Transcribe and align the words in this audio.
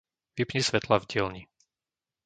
Vypni 0.37 0.61
svetlá 0.65 0.95
v 0.99 1.05
dielni. 1.11 1.43